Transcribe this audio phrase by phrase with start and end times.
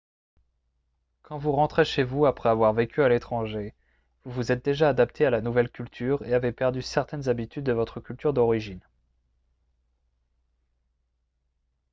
[1.21, 3.75] quand vous rentrez chez vous après avoir vécu à l'étranger
[4.23, 7.71] vous vous êtes déjà adapté à la nouvelle culture et avez perdu certaines habitudes de
[7.71, 8.81] votre culture d'origine